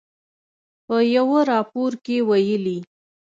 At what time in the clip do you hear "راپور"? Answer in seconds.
1.51-1.91